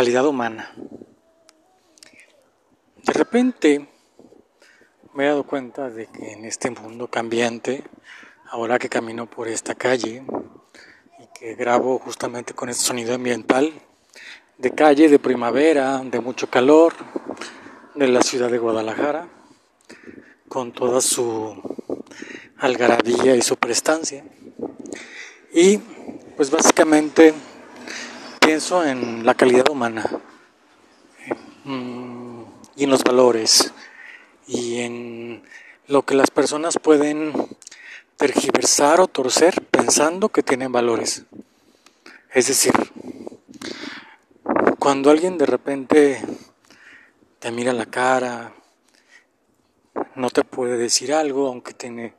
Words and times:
calidad 0.00 0.24
humana. 0.24 0.72
De 3.04 3.12
repente 3.12 3.86
me 5.12 5.24
he 5.24 5.28
dado 5.28 5.44
cuenta 5.44 5.90
de 5.90 6.06
que 6.06 6.32
en 6.32 6.46
este 6.46 6.70
mundo 6.70 7.08
cambiante, 7.08 7.84
ahora 8.48 8.78
que 8.78 8.88
camino 8.88 9.28
por 9.28 9.46
esta 9.46 9.74
calle 9.74 10.24
y 11.18 11.38
que 11.38 11.54
grabo 11.54 11.98
justamente 11.98 12.54
con 12.54 12.70
este 12.70 12.82
sonido 12.82 13.14
ambiental, 13.14 13.74
de 14.56 14.70
calle, 14.70 15.10
de 15.10 15.18
primavera, 15.18 15.98
de 15.98 16.20
mucho 16.20 16.48
calor, 16.48 16.94
de 17.94 18.08
la 18.08 18.22
ciudad 18.22 18.50
de 18.50 18.56
Guadalajara, 18.56 19.28
con 20.48 20.72
toda 20.72 21.02
su 21.02 21.60
algarabía 22.56 23.36
y 23.36 23.42
su 23.42 23.56
prestancia. 23.56 24.24
Y 25.52 25.76
pues 26.38 26.50
básicamente 26.50 27.34
pienso 28.50 28.84
en 28.84 29.24
la 29.24 29.34
calidad 29.34 29.69
humana 29.80 30.04
y 32.76 32.84
en 32.84 32.90
los 32.90 33.02
valores 33.02 33.72
y 34.46 34.80
en 34.80 35.42
lo 35.86 36.02
que 36.02 36.14
las 36.14 36.30
personas 36.30 36.76
pueden 36.78 37.32
tergiversar 38.18 39.00
o 39.00 39.06
torcer 39.06 39.62
pensando 39.70 40.28
que 40.28 40.42
tienen 40.42 40.70
valores. 40.70 41.24
Es 42.34 42.48
decir, 42.48 42.74
cuando 44.78 45.08
alguien 45.08 45.38
de 45.38 45.46
repente 45.46 46.22
te 47.38 47.50
mira 47.50 47.72
la 47.72 47.86
cara, 47.86 48.52
no 50.14 50.28
te 50.28 50.44
puede 50.44 50.76
decir 50.76 51.14
algo 51.14 51.46
aunque 51.46 51.72
tiene 51.72 52.12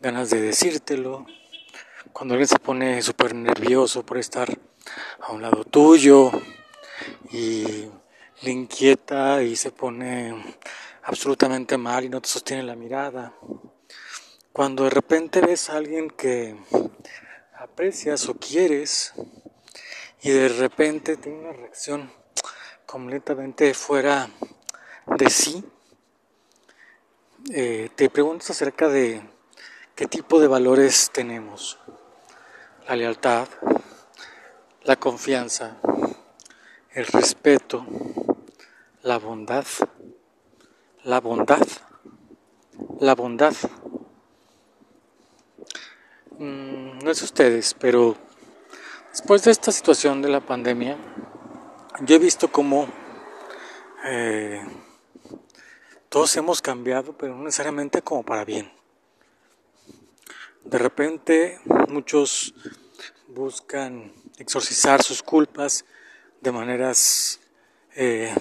ganas 0.00 0.30
de 0.30 0.40
decírtelo, 0.40 1.26
cuando 2.14 2.32
alguien 2.32 2.48
se 2.48 2.58
pone 2.58 3.02
súper 3.02 3.34
nervioso 3.34 4.02
por 4.02 4.16
estar 4.16 4.48
a 5.20 5.32
un 5.32 5.42
lado 5.42 5.64
tuyo 5.64 6.32
y 7.30 7.88
le 8.42 8.50
inquieta 8.50 9.42
y 9.42 9.56
se 9.56 9.70
pone 9.70 10.56
absolutamente 11.04 11.76
mal 11.76 12.04
y 12.04 12.08
no 12.08 12.20
te 12.20 12.28
sostiene 12.28 12.62
la 12.62 12.76
mirada. 12.76 13.32
Cuando 14.52 14.84
de 14.84 14.90
repente 14.90 15.40
ves 15.40 15.70
a 15.70 15.76
alguien 15.76 16.10
que 16.10 16.56
aprecias 17.58 18.28
o 18.28 18.34
quieres 18.34 19.14
y 20.22 20.30
de 20.30 20.48
repente 20.48 21.16
tiene 21.16 21.38
una 21.38 21.52
reacción 21.52 22.12
completamente 22.86 23.72
fuera 23.74 24.28
de 25.06 25.30
sí, 25.30 25.64
eh, 27.50 27.90
te 27.96 28.10
preguntas 28.10 28.50
acerca 28.50 28.88
de 28.88 29.22
qué 29.94 30.06
tipo 30.06 30.40
de 30.40 30.48
valores 30.48 31.10
tenemos. 31.12 31.78
La 32.86 32.96
lealtad, 32.96 33.48
la 34.82 34.96
confianza, 34.96 35.76
el 36.94 37.06
respeto, 37.06 37.86
la 39.02 39.18
bondad, 39.18 39.64
la 41.04 41.20
bondad, 41.20 41.66
la 43.00 43.14
bondad. 43.14 43.54
Mm, 46.38 46.98
no 46.98 47.14
sé 47.14 47.24
ustedes, 47.24 47.74
pero 47.74 48.14
después 49.10 49.42
de 49.44 49.52
esta 49.52 49.72
situación 49.72 50.20
de 50.20 50.28
la 50.28 50.40
pandemia, 50.40 50.98
yo 52.02 52.16
he 52.16 52.18
visto 52.18 52.52
cómo 52.52 52.86
eh, 54.04 54.62
todos 56.10 56.36
hemos 56.36 56.60
cambiado, 56.60 57.16
pero 57.16 57.34
no 57.34 57.44
necesariamente 57.44 58.02
como 58.02 58.22
para 58.22 58.44
bien. 58.44 58.70
De 60.64 60.76
repente 60.76 61.58
muchos 61.88 62.54
buscan 63.28 64.12
exorcizar 64.36 65.02
sus 65.02 65.22
culpas 65.22 65.86
de 66.42 66.50
maneras 66.50 67.38
eh, 67.94 68.34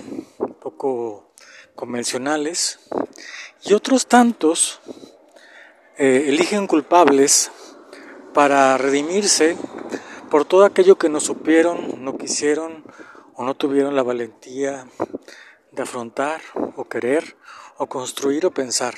poco 0.59 1.33
convencionales 1.75 2.79
y 3.63 3.73
otros 3.73 4.07
tantos 4.07 4.81
eh, 5.99 6.25
eligen 6.27 6.65
culpables 6.65 7.51
para 8.33 8.75
redimirse 8.79 9.55
por 10.31 10.45
todo 10.45 10.65
aquello 10.65 10.97
que 10.97 11.09
no 11.09 11.19
supieron, 11.19 12.03
no 12.03 12.17
quisieron 12.17 12.83
o 13.35 13.43
no 13.43 13.53
tuvieron 13.53 13.95
la 13.95 14.01
valentía 14.01 14.87
de 15.71 15.83
afrontar 15.83 16.41
o 16.75 16.85
querer 16.85 17.37
o 17.77 17.85
construir 17.85 18.47
o 18.47 18.51
pensar. 18.51 18.95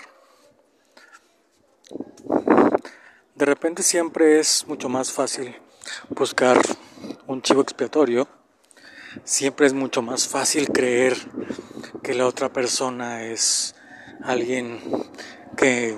De 3.36 3.46
repente 3.46 3.84
siempre 3.84 4.40
es 4.40 4.66
mucho 4.66 4.88
más 4.88 5.12
fácil 5.12 5.60
buscar 6.10 6.62
un 7.28 7.42
chivo 7.42 7.62
expiatorio, 7.62 8.30
siempre 9.24 9.68
es 9.68 9.74
mucho 9.74 10.02
más 10.02 10.28
fácil 10.28 10.70
creer 10.70 11.18
que 12.02 12.14
la 12.14 12.28
otra 12.28 12.52
persona 12.52 13.24
es 13.24 13.76
alguien 14.24 14.80
que 15.56 15.98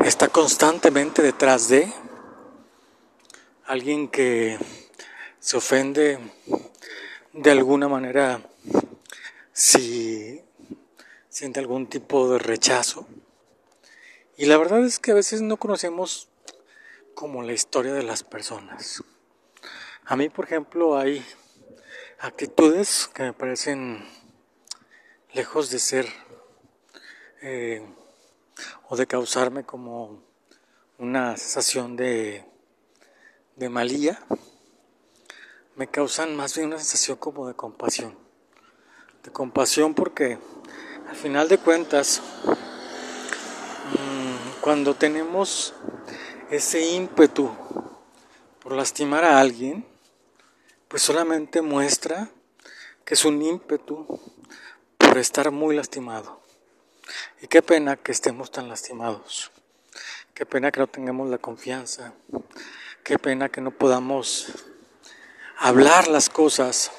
está 0.00 0.28
constantemente 0.28 1.22
detrás 1.22 1.68
de, 1.68 1.92
alguien 3.66 4.08
que 4.08 4.58
se 5.38 5.56
ofende 5.56 6.18
de 7.32 7.50
alguna 7.50 7.88
manera 7.88 8.40
si 9.52 10.42
siente 11.28 11.60
algún 11.60 11.88
tipo 11.88 12.28
de 12.30 12.38
rechazo. 12.38 13.06
Y 14.36 14.46
la 14.46 14.56
verdad 14.58 14.84
es 14.84 14.98
que 14.98 15.12
a 15.12 15.14
veces 15.14 15.42
no 15.42 15.56
conocemos 15.56 16.28
como 17.14 17.42
la 17.42 17.52
historia 17.52 17.92
de 17.92 18.02
las 18.02 18.24
personas. 18.24 19.02
A 20.04 20.16
mí, 20.16 20.28
por 20.28 20.44
ejemplo, 20.44 20.98
hay 20.98 21.24
actitudes 22.24 23.10
que 23.12 23.22
me 23.22 23.32
parecen 23.34 24.02
lejos 25.34 25.68
de 25.68 25.78
ser 25.78 26.06
eh, 27.42 27.86
o 28.88 28.96
de 28.96 29.06
causarme 29.06 29.64
como 29.64 30.22
una 30.96 31.36
sensación 31.36 31.96
de, 31.96 32.46
de 33.56 33.68
malía, 33.68 34.18
me 35.76 35.86
causan 35.88 36.34
más 36.34 36.56
bien 36.56 36.68
una 36.68 36.78
sensación 36.78 37.18
como 37.18 37.46
de 37.46 37.52
compasión. 37.52 38.16
De 39.22 39.30
compasión 39.30 39.92
porque 39.92 40.38
al 41.10 41.16
final 41.16 41.46
de 41.48 41.58
cuentas, 41.58 42.22
mm, 43.90 44.62
cuando 44.62 44.94
tenemos 44.94 45.74
ese 46.50 46.80
ímpetu 46.80 47.54
por 48.60 48.72
lastimar 48.72 49.24
a 49.24 49.40
alguien, 49.40 49.84
pues 50.94 51.02
solamente 51.02 51.60
muestra 51.60 52.30
que 53.04 53.14
es 53.14 53.24
un 53.24 53.42
ímpetu 53.42 54.20
por 54.96 55.18
estar 55.18 55.50
muy 55.50 55.74
lastimado. 55.74 56.40
Y 57.42 57.48
qué 57.48 57.62
pena 57.62 57.96
que 57.96 58.12
estemos 58.12 58.52
tan 58.52 58.68
lastimados. 58.68 59.50
Qué 60.34 60.46
pena 60.46 60.70
que 60.70 60.78
no 60.78 60.86
tengamos 60.86 61.28
la 61.30 61.38
confianza. 61.38 62.12
Qué 63.02 63.18
pena 63.18 63.48
que 63.48 63.60
no 63.60 63.72
podamos 63.72 64.52
hablar 65.58 66.06
las 66.06 66.30
cosas, 66.30 66.92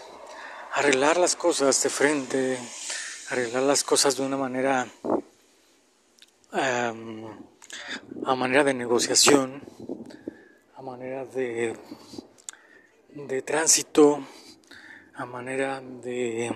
arreglar 0.73 1.15
las 1.15 1.37
cosas 1.37 1.81
de 1.81 1.89
frente, 1.89 2.59
arreglar 3.29 3.63
las 3.63 3.85
cosas 3.85 4.17
de 4.17 4.23
una 4.23 4.35
manera 4.35 4.89
a 6.51 6.93
manera 8.35 8.65
de 8.65 8.73
negociación, 8.73 9.63
a 10.75 10.81
manera 10.81 11.23
de, 11.23 11.77
de 13.15 13.41
tránsito, 13.41 14.19
a 15.13 15.25
manera 15.25 15.79
de 15.79 16.51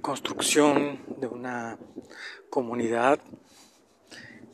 construcción 0.00 1.04
de 1.20 1.26
una 1.26 1.78
comunidad. 2.48 3.20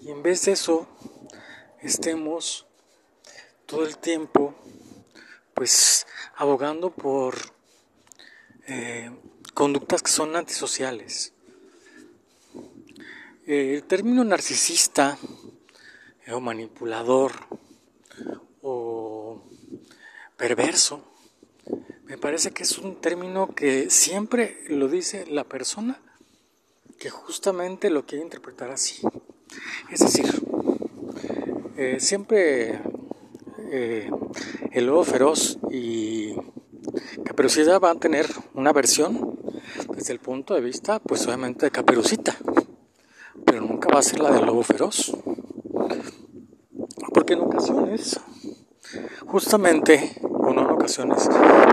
Y 0.00 0.10
en 0.10 0.24
vez 0.24 0.44
de 0.44 0.52
eso, 0.52 0.88
estemos 1.80 2.66
todo 3.66 3.86
el 3.86 3.96
tiempo 3.98 4.56
pues 5.54 6.04
abogando 6.34 6.90
por 6.90 7.36
eh, 8.66 9.12
conductas 9.54 10.02
que 10.02 10.10
son 10.10 10.34
antisociales. 10.34 11.32
El 13.46 13.84
término 13.84 14.24
narcisista 14.24 15.16
o 16.28 16.40
manipulador 16.40 17.32
o 18.62 19.44
perverso, 20.36 21.09
me 22.10 22.18
parece 22.18 22.50
que 22.50 22.64
es 22.64 22.76
un 22.76 22.96
término 22.96 23.54
que 23.54 23.88
siempre 23.88 24.64
lo 24.68 24.88
dice 24.88 25.26
la 25.28 25.44
persona 25.44 26.00
que 26.98 27.08
justamente 27.08 27.88
lo 27.88 28.04
quiere 28.04 28.24
interpretar 28.24 28.68
así. 28.72 29.00
Es 29.92 30.00
decir, 30.00 30.26
eh, 31.76 31.98
siempre 32.00 32.80
eh, 33.70 34.10
el 34.72 34.86
lobo 34.86 35.04
feroz 35.04 35.58
y 35.70 36.34
Caperucita 37.24 37.78
van 37.78 37.98
a 37.98 38.00
tener 38.00 38.26
una 38.54 38.72
versión 38.72 39.38
desde 39.94 40.12
el 40.12 40.18
punto 40.18 40.54
de 40.54 40.62
vista, 40.62 40.98
pues 40.98 41.24
obviamente 41.28 41.66
de 41.66 41.70
Caperucita 41.70 42.36
pero 43.44 43.60
nunca 43.60 43.88
va 43.88 44.00
a 44.00 44.02
ser 44.02 44.18
la 44.18 44.32
del 44.32 44.46
lobo 44.46 44.64
feroz. 44.64 45.16
Porque 47.14 47.34
en 47.34 47.40
ocasiones, 47.40 48.20
justamente 49.26 50.20
en 50.58 50.66
ocasiones, 50.66 51.28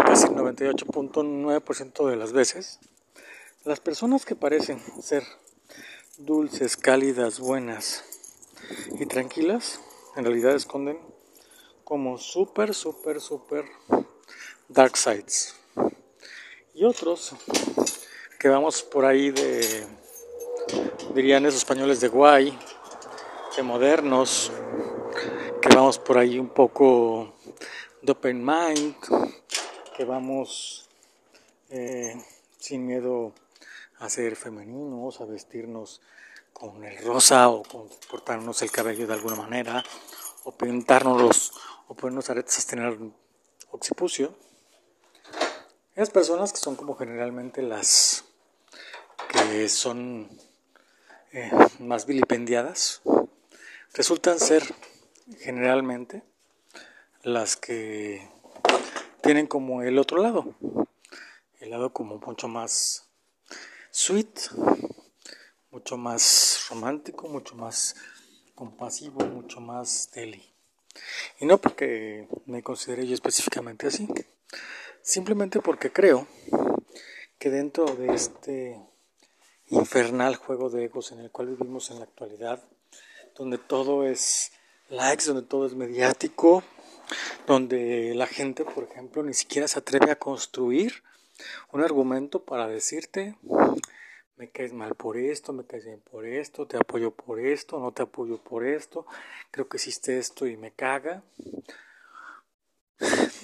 casi 0.06 0.28
el 0.28 0.34
98.9% 0.34 2.10
de 2.10 2.16
las 2.16 2.32
veces, 2.32 2.80
las 3.64 3.80
personas 3.80 4.26
que 4.26 4.36
parecen 4.36 4.80
ser 5.02 5.24
dulces, 6.18 6.78
cálidas, 6.78 7.40
buenas 7.40 8.04
y 9.00 9.06
tranquilas, 9.06 9.80
en 10.16 10.26
realidad 10.26 10.56
esconden 10.56 11.00
como 11.84 12.18
súper, 12.18 12.74
súper, 12.74 13.22
súper 13.22 13.66
dark 14.68 14.98
sides. 14.98 15.56
Y 16.74 16.84
otros 16.84 17.34
que 18.40 18.50
vamos 18.50 18.84
por 18.84 19.06
ahí 19.06 19.32
de, 19.32 19.88
dirían 21.16 21.46
esos 21.46 21.60
españoles 21.60 22.00
de 22.02 22.10
guay, 22.10 22.58
de 23.56 23.64
modernos, 23.64 24.52
que 25.62 25.70
vamos 25.70 25.98
por 25.98 26.18
ahí 26.18 26.38
un 26.38 26.50
poco 26.50 27.37
de 28.08 28.14
open 28.14 28.42
mind, 28.42 28.96
que 29.98 30.06
vamos 30.06 30.88
eh, 31.70 32.16
sin 32.58 32.86
miedo 32.86 33.34
a 34.00 34.10
ser 34.10 34.38
femeninos, 34.38 35.20
a 35.20 35.26
vestirnos 35.26 36.00
con 36.54 36.86
el 36.86 36.98
rosa 37.04 37.50
o 37.50 37.64
con 37.64 37.90
cortarnos 38.10 38.62
el 38.62 38.72
cabello 38.72 39.08
de 39.08 39.14
alguna 39.14 39.36
manera, 39.36 39.84
o 40.46 40.54
pintarnos 40.54 41.52
o 41.90 41.96
ponernos 41.96 42.30
aretes 42.30 42.64
a 42.64 42.70
tener 42.70 42.98
occipucio. 43.72 44.34
Esas 45.94 46.10
personas 46.10 46.54
que 46.54 46.60
son 46.60 46.78
como 46.78 46.96
generalmente 46.96 47.62
las 47.62 48.24
que 49.28 49.68
son 49.68 50.30
eh, 51.34 51.52
más 51.80 52.06
vilipendiadas, 52.06 53.02
resultan 53.94 54.40
ser 54.40 54.64
generalmente 55.40 56.24
las 57.24 57.56
que 57.56 58.28
tienen 59.22 59.48
como 59.48 59.82
el 59.82 59.98
otro 59.98 60.22
lado, 60.22 60.56
el 61.60 61.72
lado 61.72 61.92
como 61.92 62.18
mucho 62.18 62.48
más 62.48 63.08
sweet, 63.92 64.52
mucho 65.72 65.98
más 65.98 66.66
romántico, 66.70 67.28
mucho 67.28 67.56
más 67.56 67.96
compasivo, 68.56 69.26
mucho 69.26 69.60
más 69.60 70.12
deli. 70.14 70.44
Y 71.40 71.46
no 71.46 71.58
porque 71.58 72.28
me 72.46 72.64
considere 72.64 73.06
yo 73.06 73.14
específicamente 73.14 73.88
así, 73.88 74.08
simplemente 75.02 75.60
porque 75.60 75.92
creo 75.92 76.28
que 77.38 77.50
dentro 77.50 77.86
de 77.86 78.14
este 78.14 78.82
infernal 79.70 80.36
juego 80.36 80.70
de 80.70 80.86
egos 80.86 81.12
en 81.12 81.20
el 81.20 81.32
cual 81.32 81.50
vivimos 81.50 81.92
en 81.92 82.00
la 82.00 82.06
actualidad, 82.06 82.64
donde 83.36 83.58
todo 83.58 84.08
es 84.08 84.52
likes, 84.90 85.26
donde 85.26 85.44
todo 85.44 85.66
es 85.68 85.76
mediático, 85.76 86.64
donde 87.46 88.14
la 88.16 88.28
gente, 88.28 88.66
por 88.66 88.84
ejemplo, 88.86 89.24
ni 89.24 89.34
siquiera 89.34 89.68
se 89.68 89.80
atreve 89.80 90.12
a 90.12 90.20
construir 90.20 91.04
un 91.72 91.82
argumento 91.82 92.44
para 92.44 92.68
decirte, 92.68 93.36
me 94.38 94.50
caes 94.50 94.74
mal 94.74 94.96
por 94.96 95.18
esto, 95.18 95.54
me 95.54 95.66
caes 95.66 95.86
bien 95.86 96.02
por 96.02 96.26
esto, 96.26 96.68
te 96.68 96.78
apoyo 96.78 97.12
por 97.12 97.40
esto, 97.40 97.80
no 97.80 97.92
te 97.92 98.04
apoyo 98.04 98.38
por 98.38 98.66
esto, 98.66 99.06
creo 99.52 99.68
que 99.68 99.78
hiciste 99.78 100.20
esto 100.20 100.46
y 100.48 100.58
me 100.58 100.72
caga. 100.72 101.24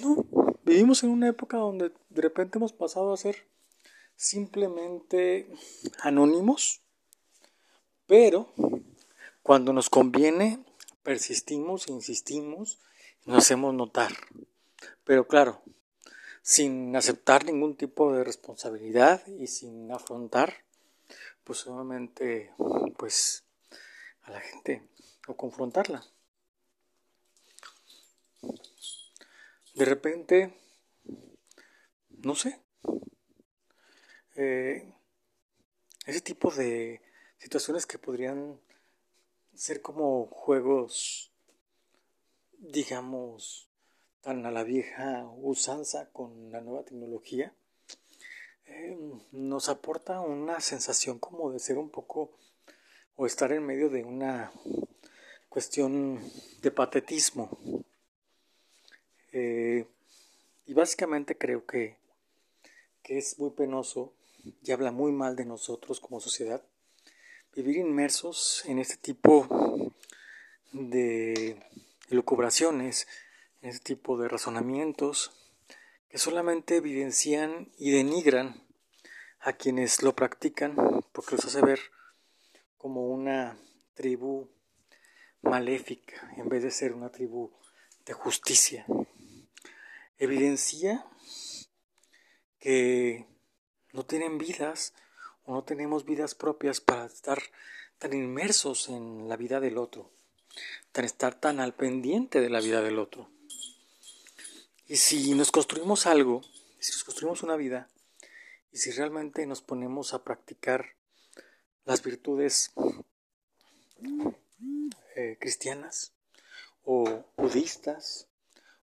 No, 0.00 0.24
vivimos 0.64 1.02
en 1.02 1.10
una 1.10 1.28
época 1.28 1.56
donde 1.56 1.92
de 2.10 2.22
repente 2.22 2.58
hemos 2.58 2.72
pasado 2.72 3.12
a 3.12 3.16
ser 3.16 3.46
simplemente 4.16 5.48
anónimos, 6.00 6.80
pero 8.06 8.52
cuando 9.42 9.72
nos 9.72 9.90
conviene 9.90 10.64
persistimos, 11.02 11.88
insistimos, 11.88 12.80
nos 13.26 13.38
hacemos 13.38 13.74
notar. 13.74 14.12
Pero 15.04 15.26
claro, 15.26 15.62
sin 16.42 16.94
aceptar 16.96 17.44
ningún 17.44 17.76
tipo 17.76 18.12
de 18.12 18.24
responsabilidad 18.24 19.26
y 19.26 19.46
sin 19.46 19.90
afrontar, 19.92 20.64
pues 21.44 21.60
solamente, 21.60 22.52
pues, 22.96 23.44
a 24.22 24.30
la 24.30 24.40
gente 24.40 24.88
o 25.26 25.36
confrontarla. 25.36 26.04
De 29.74 29.84
repente, 29.84 30.54
no 32.10 32.34
sé, 32.34 32.60
eh, 34.36 34.92
ese 36.06 36.20
tipo 36.20 36.50
de 36.50 37.02
situaciones 37.38 37.86
que 37.86 37.98
podrían 37.98 38.60
ser 39.54 39.80
como 39.82 40.26
juegos, 40.26 41.32
digamos, 42.70 43.68
tan 44.22 44.46
a 44.46 44.50
la 44.50 44.64
vieja 44.64 45.28
usanza 45.36 46.08
con 46.10 46.50
la 46.50 46.60
nueva 46.60 46.84
tecnología, 46.84 47.54
eh, 48.66 48.96
nos 49.32 49.68
aporta 49.68 50.20
una 50.20 50.60
sensación 50.60 51.18
como 51.18 51.52
de 51.52 51.58
ser 51.58 51.76
un 51.76 51.90
poco 51.90 52.30
o 53.16 53.26
estar 53.26 53.52
en 53.52 53.64
medio 53.66 53.90
de 53.90 54.02
una 54.02 54.50
cuestión 55.48 56.20
de 56.62 56.70
patetismo. 56.70 57.50
Eh, 59.32 59.86
y 60.66 60.72
básicamente 60.74 61.36
creo 61.36 61.66
que, 61.66 61.96
que 63.02 63.18
es 63.18 63.38
muy 63.38 63.50
penoso 63.50 64.14
y 64.62 64.72
habla 64.72 64.90
muy 64.90 65.12
mal 65.12 65.36
de 65.36 65.44
nosotros 65.44 66.00
como 66.00 66.20
sociedad, 66.20 66.62
vivir 67.54 67.76
inmersos 67.76 68.64
en 68.66 68.78
este 68.78 68.96
tipo 68.96 69.92
de 70.72 71.62
lucubraciones, 72.08 73.06
en 73.62 73.70
este 73.70 73.94
tipo 73.94 74.18
de 74.18 74.28
razonamientos 74.28 75.32
que 76.08 76.18
solamente 76.18 76.76
evidencian 76.76 77.72
y 77.78 77.90
denigran 77.90 78.62
a 79.40 79.54
quienes 79.54 80.02
lo 80.02 80.14
practican 80.14 80.76
porque 81.12 81.36
los 81.36 81.44
hace 81.46 81.60
ver 81.62 81.80
como 82.76 83.08
una 83.08 83.58
tribu 83.94 84.48
maléfica 85.42 86.30
en 86.36 86.48
vez 86.48 86.62
de 86.62 86.70
ser 86.70 86.92
una 86.92 87.10
tribu 87.10 87.52
de 88.04 88.12
justicia. 88.12 88.86
Evidencia 90.18 91.06
que 92.58 93.26
no 93.92 94.04
tienen 94.04 94.38
vidas 94.38 94.94
o 95.44 95.54
no 95.54 95.64
tenemos 95.64 96.04
vidas 96.04 96.34
propias 96.34 96.80
para 96.80 97.06
estar 97.06 97.42
tan 97.98 98.12
inmersos 98.12 98.88
en 98.88 99.28
la 99.28 99.36
vida 99.36 99.60
del 99.60 99.78
otro, 99.78 100.10
tan 100.92 101.04
estar 101.04 101.38
tan 101.38 101.60
al 101.60 101.74
pendiente 101.74 102.40
de 102.40 102.50
la 102.50 102.60
vida 102.60 102.82
del 102.82 102.98
otro. 102.98 103.30
Y 104.86 104.96
si 104.96 105.34
nos 105.34 105.50
construimos 105.50 106.06
algo, 106.06 106.42
si 106.78 106.92
nos 106.92 107.04
construimos 107.04 107.42
una 107.42 107.56
vida, 107.56 107.88
y 108.74 108.78
si 108.78 108.90
realmente 108.90 109.46
nos 109.46 109.62
ponemos 109.62 110.14
a 110.14 110.24
practicar 110.24 110.96
las 111.84 112.02
virtudes 112.02 112.72
eh, 115.14 115.36
cristianas 115.40 116.12
o 116.84 117.24
budistas 117.36 118.28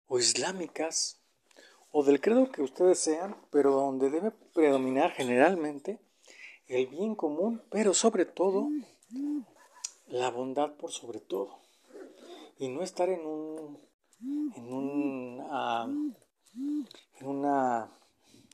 o 0.08 0.18
islámicas 0.18 1.20
o 1.92 2.04
del 2.04 2.22
credo 2.22 2.52
que 2.52 2.62
ustedes 2.62 3.00
sean, 3.00 3.36
pero 3.52 3.72
donde 3.72 4.10
debe 4.10 4.32
predominar 4.32 5.12
generalmente 5.12 6.00
el 6.68 6.88
bien 6.88 7.16
común, 7.16 7.62
pero 7.70 7.94
sobre 7.94 8.26
todo 8.26 8.70
la 10.08 10.30
bondad 10.30 10.72
por 10.76 10.92
sobre 10.92 11.20
todo. 11.20 11.61
Y 12.62 12.70
no 12.70 12.84
estar 12.84 13.10
en 13.10 13.26
un 13.26 13.80
en 14.56 14.72
un 14.72 15.48
ah, 15.50 15.88
en 17.20 17.28
una 17.28 17.90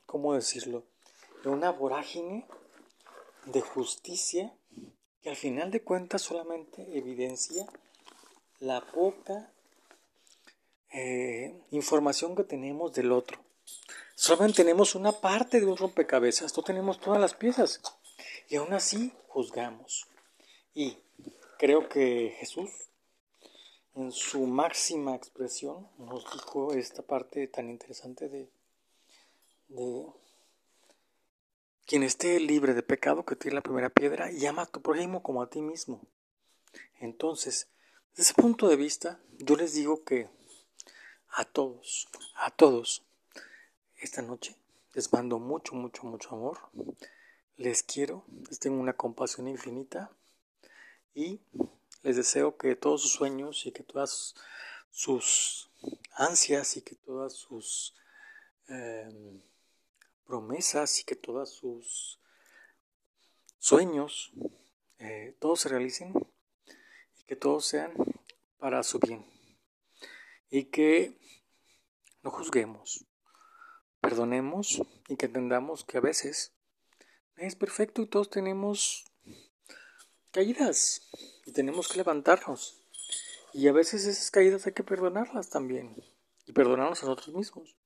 ¿cómo 0.06 0.32
decirlo? 0.32 0.84
en 1.44 1.50
una 1.50 1.72
vorágine 1.72 2.46
de 3.44 3.60
justicia 3.60 4.56
que 5.20 5.28
al 5.28 5.36
final 5.36 5.70
de 5.70 5.82
cuentas 5.82 6.22
solamente 6.22 6.96
evidencia 6.96 7.66
la 8.60 8.80
poca 8.80 9.52
eh, 10.90 11.60
información 11.70 12.34
que 12.34 12.44
tenemos 12.44 12.94
del 12.94 13.12
otro. 13.12 13.38
Solamente 14.14 14.62
tenemos 14.62 14.94
una 14.94 15.12
parte 15.12 15.60
de 15.60 15.66
un 15.66 15.76
rompecabezas, 15.76 16.56
no 16.56 16.62
tenemos 16.62 16.98
todas 16.98 17.20
las 17.20 17.34
piezas. 17.34 17.82
Y 18.48 18.56
aún 18.56 18.72
así 18.72 19.12
juzgamos. 19.28 20.06
Y 20.74 20.96
creo 21.58 21.90
que 21.90 22.34
Jesús, 22.38 22.87
en 23.98 24.12
su 24.12 24.46
máxima 24.46 25.16
expresión, 25.16 25.88
nos 25.98 26.24
dijo 26.32 26.72
esta 26.72 27.02
parte 27.02 27.48
tan 27.48 27.68
interesante 27.68 28.28
de, 28.28 28.48
de 29.68 30.06
quien 31.84 32.04
esté 32.04 32.38
libre 32.38 32.74
de 32.74 32.84
pecado, 32.84 33.24
que 33.24 33.34
tire 33.34 33.56
la 33.56 33.60
primera 33.60 33.90
piedra, 33.90 34.30
y 34.30 34.46
ama 34.46 34.62
a 34.62 34.66
tu 34.66 34.80
prójimo 34.80 35.22
como 35.22 35.42
a 35.42 35.50
ti 35.50 35.60
mismo. 35.60 36.00
Entonces, 37.00 37.68
desde 38.10 38.30
ese 38.30 38.34
punto 38.40 38.68
de 38.68 38.76
vista, 38.76 39.20
yo 39.38 39.56
les 39.56 39.74
digo 39.74 40.04
que 40.04 40.28
a 41.30 41.44
todos, 41.44 42.08
a 42.36 42.50
todos, 42.52 43.04
esta 43.96 44.22
noche 44.22 44.56
les 44.94 45.12
mando 45.12 45.40
mucho, 45.40 45.74
mucho, 45.74 46.04
mucho 46.04 46.36
amor. 46.36 46.58
Les 47.56 47.82
quiero, 47.82 48.24
les 48.48 48.60
tengo 48.60 48.80
una 48.80 48.92
compasión 48.92 49.48
infinita 49.48 50.12
y 51.14 51.40
les 52.02 52.16
deseo 52.16 52.56
que 52.56 52.76
todos 52.76 53.02
sus 53.02 53.12
sueños 53.12 53.66
y 53.66 53.72
que 53.72 53.82
todas 53.82 54.34
sus 54.90 55.70
ansias 56.12 56.76
y 56.76 56.82
que 56.82 56.94
todas 56.94 57.34
sus 57.34 57.94
em, 58.68 59.42
promesas 60.24 61.00
y 61.00 61.04
que 61.04 61.16
todas 61.16 61.50
sus 61.50 62.18
sueños, 63.58 64.32
eh, 64.98 65.36
todos 65.40 65.60
se 65.60 65.68
realicen 65.68 66.12
y 67.18 67.24
que 67.24 67.36
todos 67.36 67.66
sean 67.66 67.92
para 68.58 68.82
su 68.82 68.98
bien. 68.98 69.24
Y 70.50 70.64
que 70.64 71.18
no 72.22 72.30
juzguemos, 72.30 73.04
perdonemos 74.00 74.82
y 75.08 75.16
que 75.16 75.26
entendamos 75.26 75.84
que 75.84 75.98
a 75.98 76.00
veces 76.00 76.52
es 77.36 77.54
perfecto 77.54 78.02
y 78.02 78.06
todos 78.06 78.30
tenemos 78.30 79.04
caídas 80.30 81.02
y 81.46 81.52
tenemos 81.52 81.88
que 81.88 81.98
levantarnos. 81.98 82.80
Y 83.52 83.68
a 83.68 83.72
veces 83.72 84.06
esas 84.06 84.30
caídas 84.30 84.66
hay 84.66 84.72
que 84.72 84.84
perdonarlas 84.84 85.48
también 85.48 85.96
y 86.46 86.52
perdonarnos 86.52 87.02
a 87.02 87.06
nosotros 87.06 87.34
mismos. 87.34 87.76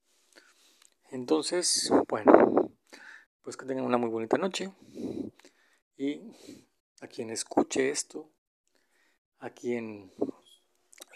Entonces, 1.09 1.91
bueno, 2.07 2.71
pues 3.43 3.57
que 3.57 3.65
tengan 3.65 3.85
una 3.85 3.97
muy 3.97 4.09
bonita 4.09 4.37
noche 4.37 4.73
y 5.97 6.21
a 7.01 7.07
quien 7.07 7.29
escuche 7.29 7.89
esto, 7.89 8.29
a 9.39 9.49
quien 9.49 10.11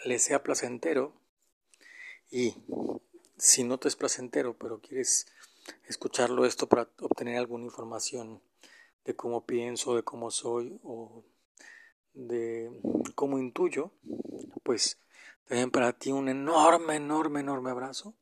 le 0.04 0.18
sea 0.18 0.42
placentero 0.42 1.14
y 2.30 2.54
si 3.36 3.64
no 3.64 3.78
te 3.78 3.88
es 3.88 3.96
placentero, 3.96 4.56
pero 4.56 4.80
quieres 4.80 5.26
escucharlo 5.86 6.44
esto 6.44 6.68
para 6.68 6.88
obtener 7.00 7.36
alguna 7.36 7.64
información 7.64 8.42
de 9.08 9.16
cómo 9.16 9.46
pienso, 9.46 9.96
de 9.96 10.02
cómo 10.02 10.30
soy 10.30 10.78
o 10.84 11.24
de 12.12 12.70
cómo 13.14 13.38
intuyo, 13.38 13.90
pues 14.62 15.00
también 15.46 15.70
para 15.70 15.94
ti 15.94 16.12
un 16.12 16.28
enorme, 16.28 16.96
enorme, 16.96 17.40
enorme 17.40 17.70
abrazo, 17.70 18.14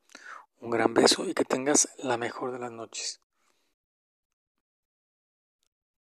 un 0.60 0.70
gran 0.70 0.94
beso 0.94 1.24
y 1.28 1.34
que 1.34 1.44
tengas 1.44 1.88
la 1.98 2.16
mejor 2.16 2.52
de 2.52 2.60
las 2.60 2.70
noches. 2.70 3.20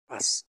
Paz. 0.07 0.45